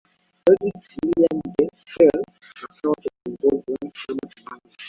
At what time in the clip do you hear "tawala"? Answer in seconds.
4.31-4.69